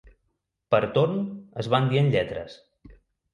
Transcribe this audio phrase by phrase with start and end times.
[0.75, 1.13] Per torn,
[1.65, 2.57] es van dient lletres.